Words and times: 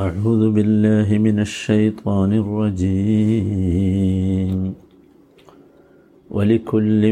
أعوذ 0.00 0.50
بالله 0.50 1.18
من 1.18 1.40
الشيطان 1.40 2.32
الرجيم 2.42 3.94
ولكل 6.30 7.02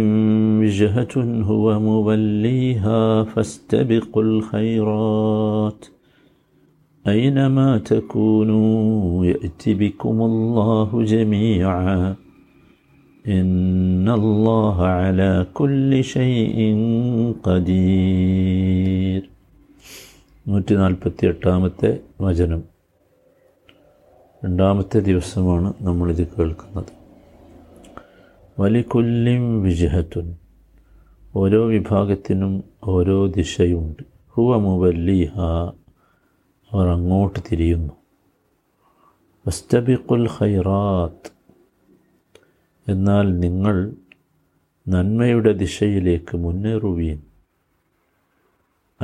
وجهة 0.60 1.15
هو 1.50 1.81
موليها 1.81 3.23
فاستبقوا 3.23 4.23
الخيرات 4.23 5.86
أينما 7.08 7.78
تكونوا 7.78 9.27
يأت 9.27 9.69
بكم 9.69 10.16
الله 10.23 11.03
جميعا 11.05 12.16
إن 13.29 14.09
الله 14.09 14.77
على 14.87 15.46
كل 15.55 16.05
شيء 16.05 16.59
قدير 17.43 19.23
നൂറ്റി 20.46 20.75
നാൽപ്പത്തി 20.75 21.25
എട്ടാമത്തെ 21.27 21.91
വചനം 22.21 22.61
രണ്ടാമത്തെ 24.45 24.98
ദിവസമാണ് 24.98 25.75
നമ്മളിത് 25.80 26.29
കേൾക്കുന്നത്. 26.29 26.85
വലിക്കൊല്ലിം 28.61 29.62
വിജഹത്തുൻ. 29.62 30.37
ഓരോ 31.37 31.66
വിഭാഗത്തിനും 31.66 32.65
ഓരോ 32.85 33.27
ദിശയുണ്ട്. 33.27 34.02
ഹുവ 34.29 34.59
മുവല്ലിഹ. 34.59 35.41
അവർ 36.73 36.88
അങ്ങോട്ട് 36.88 37.38
തിരിയുന്നു. 37.52 37.93
വസ്തബിഖുൽ 39.47 40.29
ഖൈറാത്ത്. 40.41 41.33
എന്നാൽ 42.88 43.41
നിങ്ങൾ 43.41 43.93
നന്മയുടെ 44.88 45.52
ദിശയിലേക്ക് 45.52 46.37
മുന്നേറുവീൻ. 46.37 47.23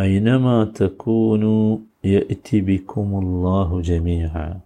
ഐനമാ 0.00 0.64
തക്കൂനു 0.82 1.78
യഅതി 2.06 2.86
ജമീഅ. 3.82 4.60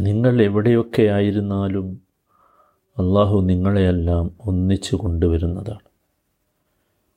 നിങ്ങൾ 0.00 0.42
എവിടെയൊക്കെ 0.42 1.02
ആയിരുന്നാലും 1.02 2.00
അള്ളാഹു 2.98 3.40
നിങ്ങളെയെല്ലാം 3.40 4.30
ഒന്നിച്ചു 4.40 4.96
കൊണ്ടുവരുന്നതാണ്. 4.96 5.88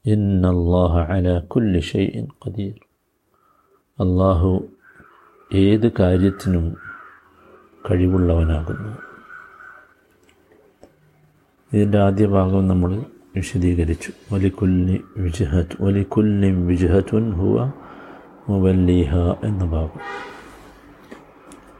ഇന്നല്ലാഹ 0.06 0.98
അല 0.98 1.40
കുല്ലി 1.40 1.80
ഷൈഇൻ 1.80 2.28
ഖദീർ. 2.46 2.74
അള്ളാഹു 4.00 4.68
ഏത് 5.54 5.92
കാര്യത്തിനും 6.00 6.78
കഴിവുള്ളവനാകുന്നു. 7.92 8.98
ഇതിന്റെ 11.74 11.98
ആദ്യ 11.98 12.26
ഭാഗം 12.26 12.68
നമ്മൾ 12.68 13.04
വിശദീകരിച്ചു. 13.36 14.34
ഒലിക്കുല്ലി 14.34 15.02
വിജഹത്ത് 15.18 15.84
ഒലിക്കുല്ലിം 15.84 16.68
വിജഹത്തുൻ 16.68 17.32
ഹുവ 17.32 17.72
മുവല്ലിഹ 18.50 19.16
എന്ന 19.18 19.66
ഭാഗം. 19.66 20.31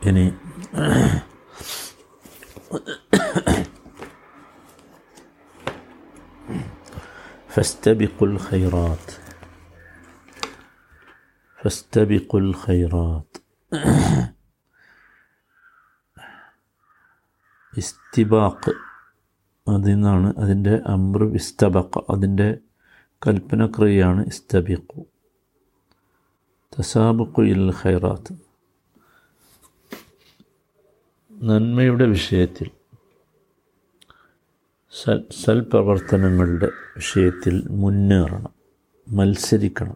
ഇനി 0.08 0.26
ഫസ്തബിഖുൽ 7.56 8.36
ഖൈറാത്ത് 8.46 9.16
ഫസ്തബിഖുൽ 11.60 12.50
ഖൈറാത്ത് 12.64 13.40
ഇസ്തിബാഖ് 17.74 18.74
അതിൽ 19.68 19.94
നിന്നാണ് 19.94 20.30
അതിന്റെ 20.38 20.76
അമ്രു 20.86 21.26
ഇസ്തബക്ക 21.34 22.00
അതിന്റെ 22.10 22.48
കൽപ്പനക്രിയയാണ് 23.22 24.22
ഇസ്തബിഖു. 24.26 25.00
തസാബുഖു 26.74 27.42
ഇൽ 27.54 27.66
ഖൈറാത്ത്. 27.82 28.34
നന്മയുടെ 31.44 32.06
വിഷയത്തിൽ 32.06 32.70
സൽ 35.04 35.24
സൽപ്രവർത്തനങ്ങളുടെ 35.46 36.66
വിഷയത്തിൽ 36.66 37.68
മുന്നേറണം 37.70 38.54
മത്സരിക്കണം 39.08 39.96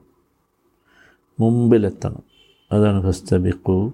മുമ്പിലെത്തണം. 1.39 2.23
അതാണ് 2.71 3.03
ഫസ്തബിഖു 3.03 3.93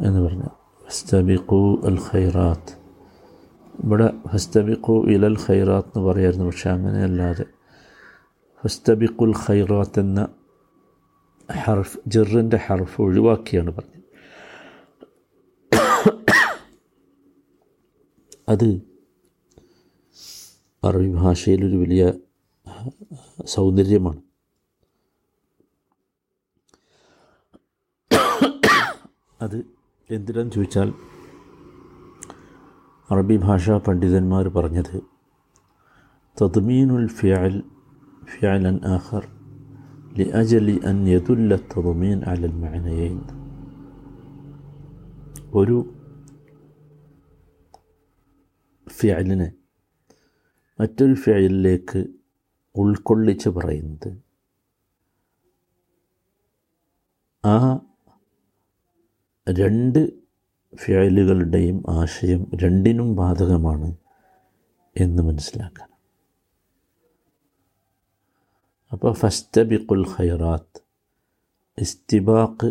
എന്ന് 0.00 0.20
പറഞ്ഞത്. 0.20 0.50
ഫസ്തബിഖു 0.88 1.82
അൽ 1.84 1.98
ഖൈറാത്ത് 2.12 2.72
ഇവിടെ 3.84 4.12
ഫസ്തബിഖു 4.32 5.04
ഇലൽ 5.06 5.36
ഖൈറാത്ത് 5.48 5.88
എന്ന് 5.96 6.08
പറയായിരുന്നു 6.08 6.44
പക്ഷെ 6.44 6.70
അങ്ങനെയല്ലാതെ 6.70 7.44
ഫസ്തബിഖുൽ 8.64 9.34
ഖൈറാത്ത് 9.48 10.00
എന്ന 10.00 10.28
ഹർഫ് 11.52 11.98
ജെറിന്റെ 12.06 12.60
ഹർഫ് 12.66 13.02
ഒഴിവാക്കിയാണ് 13.02 13.70
പറഞ്ഞത്. 13.70 13.95
അത് 18.48 18.68
അറബി 20.82 21.10
ഭാഷയിലൊരു 21.14 21.76
വലിയ 21.76 22.02
സൗന്ദര്യമാണ് 23.54 24.20
അത് 29.40 29.58
എന്തിനാന്ന് 30.10 30.52
ചോദിച്ചാൽ 30.52 30.88
അറബി 33.08 33.36
ഭാഷാ 33.38 33.74
പണ്ഡിതന്മാർ 33.86 34.46
പറഞ്ഞത് 34.48 34.96
തദ്മീനുൽ 36.36 37.06
ഫിയൽ 37.18 37.56
അൻ 38.70 38.78
ആഹർ 38.94 39.24
ലി 40.16 40.26
അജലി 40.32 40.76
അൻ 40.84 40.96
യദുല്ല 41.08 41.58
തദ്മീൻ 41.72 42.18
അലൽ 42.24 42.56
മഅനയൈൻ 42.62 43.18
ഒരു 45.54 45.76
ഫിയലിനെ 48.98 49.48
മറ്റൊരു 50.78 51.14
ഫിയലിലേക്ക് 51.14 52.00
ഉൾക്കൊള്ളിച്ച് 52.74 53.48
പറയുന്നത് 53.48 54.10
ആ 57.44 57.56
രണ്ട് 59.46 60.00
ഫിയലുകളുടെയും 60.72 61.78
ആശയം 61.90 62.40
രണ്ടിനും 62.62 63.08
ബാധകമാണ് 63.16 63.90
എന്ന് 64.96 65.22
മനസ്സിലാക്കണം. 65.22 65.92
അപ്പോൾ 68.92 69.12
ഫസ്തബിക്കുൽ 69.12 70.02
ഖൈറാത്ത് 70.14 70.80
ഇസ്തിബാക്ക് 71.78 72.68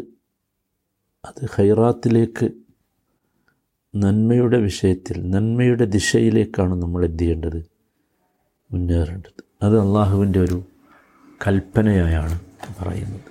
അത് 1.25 1.41
ഖൈറാത്തിലേക്ക് 1.55 2.47
നന്മയുടെ 3.97 4.57
വിഷയത്തിൽ 4.57 5.29
നന്മയുടെ 5.29 5.85
ദിശയിലേക്കാണ് 5.85 6.81
നമ്മൾ 6.81 7.06
എത്തിയേണ്ടത് 7.06 7.66
മുന്നേറേണ്ടത്. 8.72 9.44
അത് 9.63 9.79
അള്ളാഹുവിന്റെ 9.79 10.39
ഒരു 10.39 10.63
കൽപ്പനയായാണ് 11.47 12.39
പറയുന്നത്. 12.79 13.22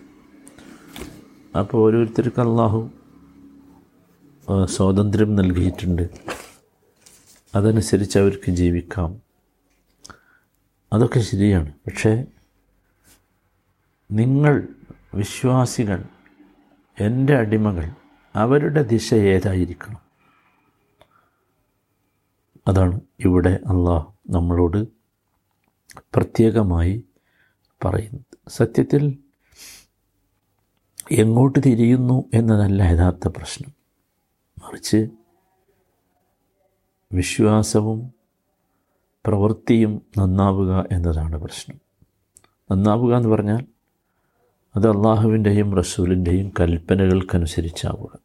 അപ്പോൾ 1.58 1.78
ഓരോരുത്തർക്ക് 1.78 2.40
അള്ളാഹു 2.40 2.90
സ്വാതന്ത്ര്യം 4.64 5.36
നൽകിയിട്ടുണ്ട്. 5.36 6.08
അതനുസരിച്ച് 7.54 8.18
അവർക്ക് 8.18 8.50
ജീവിക്കാം. 8.50 9.20
അതൊക്കെ 10.92 11.20
ശരിയാണ്. 11.20 11.72
പക്ഷേ 11.72 12.24
നിങ്ങൾ 14.12 14.68
വിശ്വാസികൾ 15.14 16.04
എന്റെ 17.00 17.36
അടിമകൾ 17.36 17.90
അവരുടെ 18.34 18.82
ദിശ 18.82 19.14
ഏതായിരിക്കണം? 19.14 20.03
അതാണ് 22.68 23.00
ഇവിടെ 23.20 23.60
അള്ളാഹ് 23.66 24.12
നമ്മളോട് 24.30 24.88
പ്രത്യേകമായി 26.14 27.04
പറയുന്നത്. 27.84 28.38
സത്യത്തിൽ 28.48 29.18
എങ്ങോട്ട് 31.12 31.58
തിരിയുന്നു 31.58 32.24
എന്നതല്ല 32.34 32.82
യഥാർത്ഥ 32.82 33.28
പ്രശ്നം. 33.28 33.72
മറിച്ച് 34.58 35.08
വിശ്വാസവും 37.12 38.12
പ്രവൃത്തിയും 39.26 40.02
നന്നാവുക 40.18 40.84
എന്നതാണ് 40.92 41.38
പ്രശ്നം. 41.38 41.80
നന്നാവുക 42.70 43.16
എന്ന് 43.16 43.28
പറഞ്ഞാൽ 43.28 43.64
അത് 44.76 44.88
അള്ളാഹുവിന്റെയും 44.90 45.76
റസൂലിന്റെയും 45.76 46.52
കൽപ്പനകൾക്കനുസരിച്ചാവുക. 46.60 48.23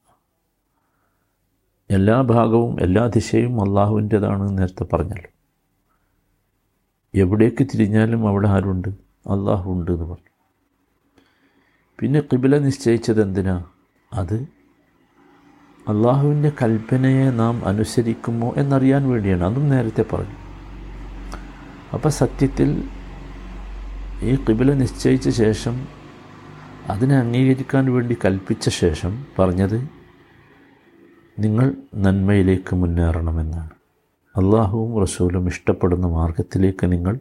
എല്ലാ 1.91 2.21
ഭാഗവും 2.21 2.81
എല്ലാ 2.81 3.07
ദിശയും 3.07 3.61
അള്ളാഹുവിന്റെതാണ് 3.61 4.57
നേരത്തെ 4.57 4.83
പറഞ്ഞല്ലോ. 4.83 5.29
എവിടേക്ക് 7.15 7.63
തിരിഞ്ഞാലും 7.63 8.27
അവിടെ 8.27 8.47
ആരുണ്ട്? 8.47 8.87
അള്ളാഹു 9.27 9.71
ഉണ്ട് 9.71 9.91
എന്ന് 9.91 10.03
പറഞ്ഞു. 10.03 10.29
പിന്നെ 11.99 12.21
കിബില 12.21 12.57
നിശ്ചയിച്ചത് 12.57 13.21
എന്തിനാ? 13.21 13.63
അത് 14.13 14.33
അള്ളാഹുവിന്റെ 15.87 16.51
കൽപ്പനയെ 16.61 17.31
നാം 17.31 17.65
അനുസരിക്കുമോ 17.65 18.53
എന്നറിയാൻ 18.57 19.09
വേണ്ടിയാണ്. 19.09 19.43
അതും 19.43 19.69
നേരത്തെ 19.69 20.05
പറഞ്ഞു. 20.13 20.35
അപ്പം 21.93 22.11
സത്യത്തിൽ 22.11 22.89
ഈ 24.21 24.35
കിബില 24.35 24.73
നിശ്ചയിച്ച 24.73 25.29
ശേഷം 25.29 25.87
അതിനെ 26.89 27.15
അംഗീകരിക്കാൻ 27.15 27.93
വേണ്ടി 27.93 28.17
കൽപ്പിച്ച 28.25 28.69
ശേഷം 28.69 29.25
പറഞ്ഞത് 29.39 29.98
നിങ്ങൾ 31.39 31.73
നന്മയിലേക്ക് 31.95 32.75
മുന്നേറണമെന്നാണ്. 32.75 33.69
അള്ളാഹുവും 34.37 35.01
റസൂലും 35.01 35.47
ഇഷ്ടപ്പെടുന്ന 35.47 36.07
മാർഗത്തിലേക്ക് 36.07 36.91
നിങ്ങൾ 36.91 37.19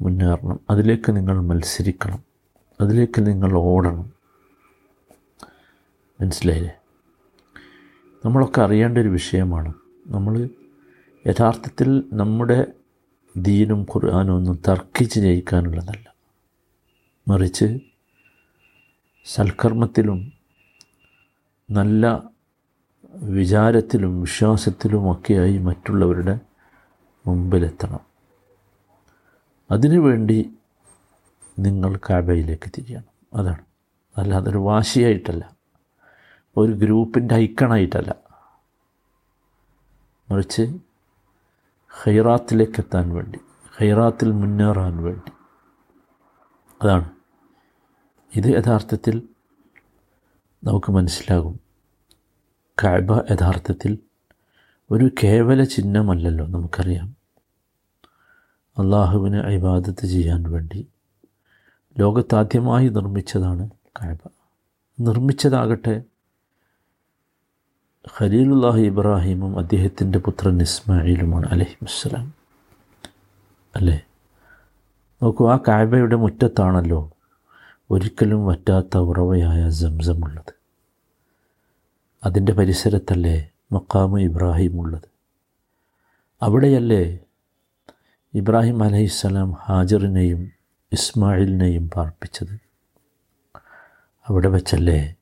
മുന്നേറണം. 0.00 0.60
അതിലേക്ക് 0.70 1.16
നിങ്ങൾ 1.16 1.40
മത്സരിക്കണം. 1.40 2.22
അതിലേക്ക് 2.80 3.26
നിങ്ങൾ 3.26 3.52
ഓടണം. 3.52 4.12
മനസ്സിലായില്ലേ? 6.20 6.74
നമ്മളൊക്കെ 8.24 8.62
അറിയേണ്ട 8.62 8.98
ഒരു 8.98 9.08
വിഷയമാണ്. 9.08 9.74
നമ്മൾ 10.06 10.48
യഥാർത്ഥത്തിൽ 11.26 12.02
നമ്മുടെ 12.12 12.66
ദീനും 13.36 13.82
ഖുർആാനും 13.82 14.34
ഒന്നും 14.34 14.62
തർക്കിച്ച് 14.68 15.20
ജയിക്കാനുള്ളതല്ല. 15.20 16.14
മറിച്ച് 17.28 17.78
സൽക്കർമ്മത്തിലും 19.24 20.32
നല്ല 21.70 22.35
വിചാരത്തിലും 23.22 24.20
വിശ്വാസത്തിലുമൊക്കെയായി 24.20 25.58
മറ്റുള്ളവരുടെ 25.58 26.40
മുമ്പിലെത്തണം. 27.26 28.00
അതിനുവേണ്ടി 29.70 30.54
നിങ്ങൾ 31.58 31.96
കാബയിലേക്ക് 31.96 32.70
തിരിയണം 32.78 33.38
അതാണ്. 33.40 33.64
അല്ലാതെ 34.16 34.50
ഒരു 34.50 34.58
വാശിയായിട്ടല്ല. 34.58 35.56
ഒരു 36.56 36.72
ഗ്രൂപ്പിന്റെ 36.72 37.34
ഐക്കണായിട്ടല്ല. 37.34 38.14
മറിച്ച് 40.30 40.78
ഹൈറാത്തിലേക്ക് 42.02 42.74
എത്താൻ 42.78 43.14
വേണ്ടി 43.14 43.38
ഹൈറാത്തിൽ 43.78 44.32
മുന്നേറാൻ 44.32 45.02
വേണ്ടി. 45.02 45.32
അതാണ്. 46.82 47.10
ഇത് 48.36 48.44
യഥാർത്ഥത്തിൽ 48.46 49.28
നമുക്ക് 50.64 50.92
മനസ്സിലാകും. 50.92 51.65
കാഴ്ബ 52.78 53.12
യഥാർത്ഥത്തിൽ 53.30 53.92
ഒരു 54.90 55.10
കേവല 55.22 55.64
ചിഹ്നമല്ലല്ലോ 55.64 56.46
നമുക്കറിയാം. 56.46 57.08
അള്ളാഹുവിന് 58.76 59.40
ഇബാദത്ത് 59.52 60.06
ചെയ്യാൻ 60.06 60.42
വേണ്ടി 60.50 60.80
ലോകത്താദ്യമായി 61.96 62.88
നിർമ്മിച്ചതാണ് 62.88 63.64
കഅബ 63.96 64.20
നിർമ്മിച്ചതാകട്ടെ 64.98 65.94
ഖലീലുല്ലാഹി 68.14 68.82
ഇബ്രാഹിമും 68.82 69.58
അദ്ദേഹത്തിന്റെ 69.58 70.18
പുത്രൻ 70.18 70.62
ഇസ്മായിലുമാണ് 70.62 71.46
അലഹിമുസ്സലാം 71.46 72.26
അല്ലേ? 73.74 73.96
നോക്കൂ 75.20 75.50
ആ 75.50 75.56
കായബയുടെ 75.68 76.14
മുറ്റത്താണല്ലോ 76.16 77.00
ഒരിക്കലും 77.90 78.46
വറ്റാത്ത 78.46 78.96
ഉറവയായ 79.06 79.68
ജംസമുള്ളത് 79.80 80.52
അതിന്റെ 82.26 82.52
പരിസരത്തല്ലേ 82.52 83.48
മക്കാമ് 83.72 84.20
ഇബ്രാഹിം 84.20 84.80
ഉള്ളത്? 84.80 85.08
അവിടെയല്ലേ 86.42 87.18
ഇബ്രാഹിം 88.34 88.82
അലഹിസ്സലാം 88.82 89.50
ഹാജറിനെയും 89.52 90.52
ഇസ്മായിലിനെയും 90.92 91.90
പാർപ്പിച്ചത്? 91.94 92.56
അവിടെ 94.28 94.48
വച്ചല്ലേ 94.48 95.14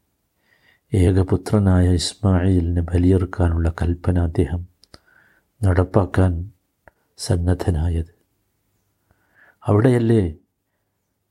ഏകപുത്രനായ 0.94 1.90
ഇസ്മായിലിനെ 1.90 2.82
ബലിയെറുക്കാനുള്ള 2.82 3.72
കൽപ്പന 3.82 4.18
അദ്ദേഹം 4.18 4.68
നടപ്പാക്കാൻ 5.64 6.50
സന്നദ്ധനായത്? 7.18 8.14
അവിടെയല്ലേ 9.66 10.36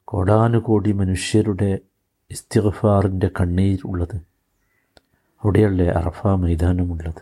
കോടാനുകോടി 0.04 0.92
മനുഷ്യരുടെ 0.92 1.80
ഇസ്തിഗഫാറിന്റെ 2.32 3.32
കണ്ണീർ 3.40 3.80
ഉള്ളത്? 3.86 4.33
അവിടെയല്ലേ 5.44 5.90
അറഫ 5.90 6.28
മൈതാനമുള്ളത്? 6.28 7.22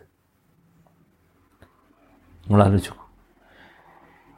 നിങ്ങൾ 2.39 2.63
ആലോചിച്ചു 2.63 2.93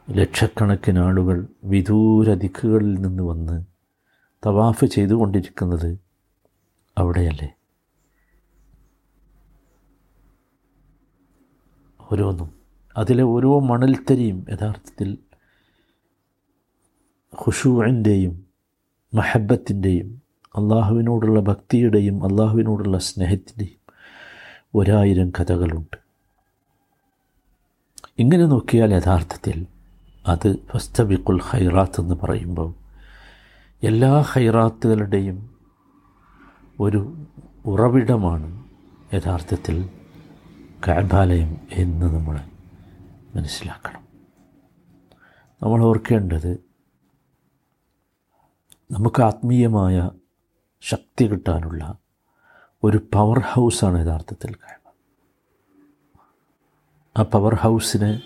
ലക്ഷക്കണക്കിന് 0.10 1.00
ആളുകൾ 1.00 1.48
വിദൂര 1.64 2.34
ദിക്കുകളിൽ 2.34 2.94
നിന്ന് 2.94 3.24
വന്ന് 3.24 3.66
തവാഫ് 4.46 4.86
ചെയ്തുകൊണ്ടിരിക്കുന്നത് 4.86 6.00
അവിടെയല്ലേ? 6.98 7.54
ഓരോന്നും. 12.12 12.54
അതിലെ 12.98 13.24
ഓരോ 13.24 13.60
മണൽത്തരിയും 13.60 14.46
യഥാർത്ഥത്തിൽ 14.50 15.18
ഖുഷുവിന്റെയും 17.36 18.46
മഹബത്തിന്റെയും 19.14 20.23
അള്ളാഹുവിനോടുള്ള 20.56 21.40
ഭക്തിയുടെയും 21.40 22.24
അള്ളാഹുവിനോടുള്ള 22.24 22.98
സ്നേഹത്തിന്റെയും 22.98 23.84
ഒരായിരം 24.76 25.30
കഥകളുണ്ട്. 25.30 25.98
ഇങ്ങനെ 28.20 28.46
നോക്കിയാൽ 28.46 28.94
യഥാർത്ഥത്തിൽ 28.94 29.68
അത് 30.28 30.56
ഫസ്തബിക്കുൽ 30.66 31.42
ഹൈറാത്ത് 31.42 32.02
എന്ന് 32.02 32.16
പറയുമ്പോൾ 32.16 32.74
എല്ലാ 33.84 34.20
ഹൈറാത്തുകളുടെയും 34.20 35.56
ഒരു 36.80 37.28
ഉറവിടമാണ് 37.66 38.64
യഥാർത്ഥത്തിൽ 39.14 39.90
കാബാലയം 40.88 41.58
എന്ന് 41.72 42.16
നമ്മൾ 42.16 42.40
മനസ്സിലാക്കണം. 43.36 44.04
നമ്മൾ 45.64 45.84
ഓർക്കേണ്ടത് 45.84 46.66
നമുക്ക് 48.92 49.22
ആത്മീയമായ 49.22 50.10
ശക്തി 50.84 51.28
കിട്ടാനുള്ള 51.28 51.98
ഒരു 52.84 52.98
പവർ 52.98 53.40
ഹൗസാണ് 53.40 54.06
യഥാർത്ഥത്തിൽ 54.06 54.56
കാബ 54.56 54.92
ആ 57.18 57.24
പവർ 57.24 57.56
ഹൗസിനെ 57.56 58.22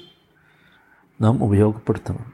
നാം 1.21 1.44
ഉപയോഗപ്പെടുത്തണം. 1.44 2.33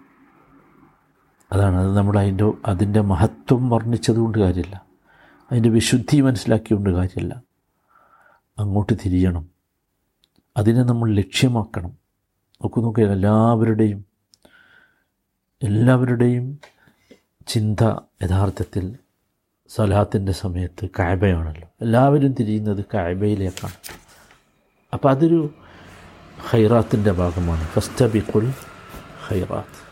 അതാണ് 1.52 1.76
അത് 1.76 1.98
നമ്മൾ 1.98 2.20
അതിന്റെ 2.20 2.52
അതിന്റെ 2.66 3.02
മഹത്വം 3.02 3.70
വർണിച്ചതുകൊണ്ട് 3.70 4.38
കാര്യമില്ല 4.38 4.86
അതിന്റെ 5.52 5.70
വിശുദ്ധി 5.70 6.22
മനസ്സിലാക്കിയുകൊണ്ട് 6.22 6.90
കാര്യമില്ല 6.90 7.44
അങ്ങോട്ട് 8.60 8.94
തിരിയണം. 8.94 9.50
അതിനെ 10.58 10.84
നമ്മൾ 10.84 11.14
ലക്ഷ്യമാക്കണം. 11.14 11.90
നോക്കൂ 12.62 12.82
നോക്കുക 12.82 13.04
എല്ലാവരുടെയും 13.04 14.06
എല്ലാവരുടെയും 15.64 16.60
ചിന്ത 17.48 17.80
യഥാർത്ഥത്തിൽ 18.24 18.98
സലാത്തിന്റെ 19.76 20.32
സമയത്ത് 20.32 20.90
കായബയാണല്ലോ. 21.00 21.70
എല്ലാവരും 21.82 22.34
തിരിയുന്നത് 22.34 22.86
കായബയിലേക്കാണ്. 22.94 23.74
അപ്പോൾ 24.94 25.10
അതൊരു 25.10 25.50
ഹൈറാത്തിന്റെ 26.50 27.12
ഭാഗമാണ്. 27.12 27.68
ഫസ്റ്റ് 27.68 27.94
ഫസ്റ്റബിക്കുൽ 27.94 28.54
ഹൈറാത്ത് 29.28 29.84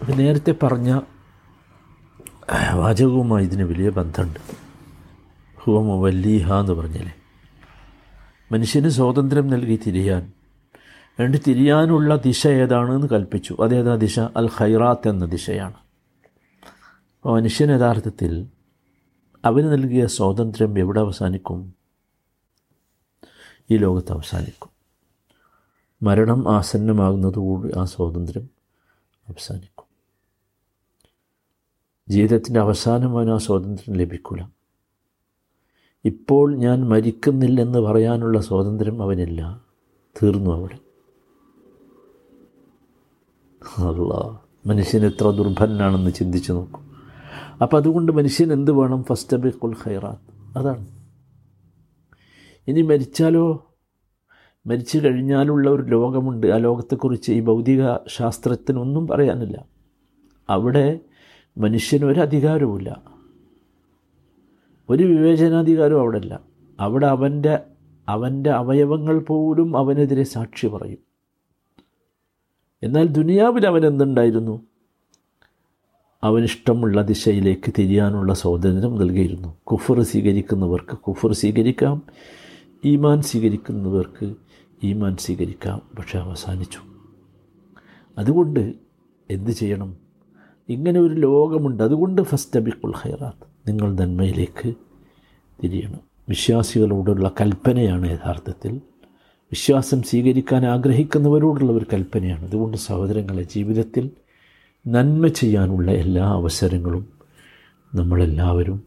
അപ്പം 0.00 0.18
നേരത്തെ 0.18 0.54
പറഞ്ഞ 0.62 1.00
വാചകവുമായി 2.74 3.44
ഇതിന് 3.44 3.62
വലിയ 3.62 3.90
ബന്ധമുണ്ട്. 3.90 4.40
ഹുവമ 5.56 6.00
വല്ലീഹ 6.00 6.54
എന്ന് 6.54 6.72
പറഞ്ഞല്ലേ? 6.72 7.14
മനുഷ്യന് 8.52 8.88
സ്വാതന്ത്ര്യം 8.88 9.48
നൽകി 9.48 9.80
തിരിയാൻ 9.86 10.32
വേണ്ടി 11.20 11.40
തിരിയാനുള്ള 11.46 12.16
ദിശ 12.16 12.46
ഏതാണെന്ന് 12.46 13.06
കൽപ്പിച്ചു. 13.06 13.56
അതേതാ 13.62 13.94
ദിശ? 13.94 14.18
അൽ 14.18 14.48
ഹൈറാത്ത് 14.56 15.08
എന്ന 15.08 15.24
ദിശയാണ്. 15.24 15.81
മനുഷ്യൻ 17.26 17.70
യഥാർത്ഥത്തിൽ 17.70 18.46
അവന് 19.44 19.72
നൽകിയ 19.72 20.06
സ്വാതന്ത്ര്യം 20.06 20.78
എവിടെ 20.78 21.00
അവസാനിക്കും? 21.00 21.74
ഈ 23.70 23.76
ലോകത്ത് 23.76 24.12
അവസാനിക്കും. 24.12 24.70
മരണം 26.02 26.56
ആസന്നമാകുന്നതുകൂടി 26.56 27.78
ആ 27.78 27.84
സ്വാതന്ത്ര്യം 27.84 28.48
അവസാനിക്കും. 29.28 29.84
ജീവിതത്തിന്റെ 32.08 32.60
അവസാനം 32.60 33.10
അവന് 33.10 33.30
ആ 33.30 33.36
സ്വാതന്ത്ര്യം 33.36 33.96
ലഭിക്കില്ല 33.96 34.52
ഇപ്പോൾ 36.04 36.56
ഞാൻ 36.56 36.88
മരിക്കുന്നില്ലെന്ന് 36.88 37.78
പറയാനുള്ള 37.78 38.40
സ്വാതന്ത്ര്യം 38.40 39.02
അവനില്ല. 39.02 39.64
തീർന്നു 40.22 40.50
അവിടെ. 40.50 40.78
അല്ല 43.78 44.40
മനുഷ്യൻ 44.66 45.06
എത്ര 45.06 45.30
ദുർബലനാണെന്ന് 45.30 46.10
ചിന്തിച്ചു 46.10 46.52
നോക്കും. 46.52 46.91
അപ്പോൾ 47.62 47.76
അതുകൊണ്ട് 47.76 48.12
മനുഷ്യൻ 48.12 48.52
എന്ത് 48.52 48.70
വേണം? 48.70 49.04
ഫസ്റ്റ് 49.04 49.36
ബിക്കുൽ 49.36 49.74
ഖൈറാത്ത്. 49.86 50.58
അതാണ്. 50.58 50.86
ഇനി 52.68 52.82
മരിച്ചാലോ? 52.82 53.74
മരിച്ചു 54.66 54.98
കഴിഞ്ഞാലുള്ള 54.98 55.70
ഒരു 55.70 55.82
ലോകമുണ്ട്. 55.82 56.46
ആ 56.46 56.56
ലോകത്തെക്കുറിച്ച് 56.56 57.32
ഈ 57.32 57.40
ഭൗതിക 57.40 57.96
ശാസ്ത്രത്തിനൊന്നും 58.08 59.06
പറയാനില്ല. 59.06 59.64
അവിടെ 60.48 61.00
മനുഷ്യന് 61.58 62.04
ഒരു 62.04 62.20
അധികാരവുമില്ല. 62.20 63.02
ഒരു 64.90 65.02
വിവേചനാധികാരവും 65.02 66.00
അവിടെ 66.00 66.18
ഇല്ല 66.18 66.40
അവിടെ 66.80 67.06
അവന്റെ 67.06 67.58
അവന്റെ 68.08 68.50
അവയവങ്ങൾ 68.50 69.18
പോലും 69.18 69.76
അവനെതിരെ 69.76 70.22
സാക്ഷി 70.22 70.66
പറയും. 70.66 70.98
എന്നാൽ 72.82 73.06
ദുനിയാവിൽ 73.06 73.66
അവൻ 73.66 73.86
എന്തുണ്ടായിരുന്നു? 73.86 74.71
അവനിഷ്ടമുള്ള 76.24 77.02
ദിശയിലേക്ക് 77.02 77.72
തിരിയാനുള്ള 77.78 78.34
സ്വാതന്ത്ര്യം 78.34 78.98
നൽകിയിരുന്നു. 78.98 79.56
കുഫർ 79.64 80.02
സ്വീകരിക്കുന്നവർക്ക് 80.02 80.98
കുഫർ 80.98 81.32
സ്വീകരിക്കാം 81.32 82.02
ഈമാൻ 82.84 83.22
സ്വീകരിക്കുന്നവർക്ക് 83.22 84.34
ഈമാൻ 84.84 85.16
സ്വീകരിക്കാം. 85.16 85.82
പക്ഷെ 85.98 86.18
അവസാനിച്ചു. 86.18 86.78
അതുകൊണ്ട് 88.18 88.74
എന്ത് 89.30 89.50
ചെയ്യണം? 89.50 89.96
ഇങ്ങനെ 90.68 91.00
ഒരു 91.00 91.14
ലോകമുണ്ട്. 91.14 91.82
അതുകൊണ്ട് 91.82 92.22
ഫസ്റ്റ് 92.22 92.60
അബിക്കുൾ 92.60 92.92
ഹൈറാത്ത് 92.96 93.68
നിങ്ങൾ 93.68 93.94
നന്മയിലേക്ക് 93.94 94.74
തിരിയണം. 95.64 96.00
വിശ്വാസികളോടുള്ള 96.28 97.32
കൽപ്പനയാണ് 97.40 98.12
യഥാർത്ഥത്തിൽ. 98.12 98.80
വിശ്വാസം 99.30 100.02
സ്വീകരിക്കാൻ 100.02 100.66
ആഗ്രഹിക്കുന്നവരോടുള്ള 100.66 101.72
ഒരു 101.72 101.86
കൽപ്പനയാണ്. 101.92 102.44
അതുകൊണ്ട് 102.44 102.76
സഹോദരങ്ങളെ 102.76 103.42
ജീവിതത്തിൽ 103.42 104.10
നന്മ 104.86 105.26
ചെയ്യാനുള്ള 105.26 105.92
എല്ലാ 105.92 106.28
അവസരങ്ങളും 106.28 107.06
നമ്മളെല്ലാവരും 107.94 108.82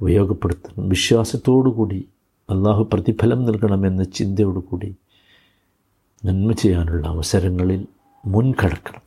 ഉപയോഗപ്പെടുത്തണം. 0.00 0.88
വിശ്വാസത്തോടുകൂടി 0.88 2.08
അള്ളാഹു 2.50 2.88
പ്രതിഫലം 2.92 3.44
നൽകണമെന്ന 3.44 4.04
ചിന്തയോടുകൂടി 4.04 4.96
നന്മ 6.24 6.52
ചെയ്യാനുള്ള 6.52 7.08
അവസരങ്ങളിൽ 7.08 7.86
മുൻകടക്കണം. 8.26 9.00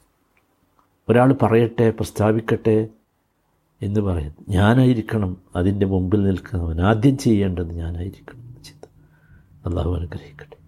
ഒരാൾ 1.09 1.33
പറയട്ടെ 1.33 1.89
പ്രസ്താവിക്കട്ടെ 1.89 2.87
എന്ന് 3.81 3.99
പറയുന്നത് 3.99 4.51
ഞാനായിരിക്കണം 4.51 5.37
അതിന്റെ 5.55 5.85
മുമ്പിൽ 5.85 6.23
നിൽക്കുന്നവൻ. 6.23 6.81
ആദ്യം 6.81 7.17
ചെയ്യേണ്ടത് 7.17 7.71
ഞാനായിരിക്കണം 7.71 8.39
എന്ന 8.39 8.63
ചിന്ത. 8.63 8.87
അള്ളാഹു 9.65 9.95
അനുഗ്രഹിക്കട്ടെ. 9.95 10.64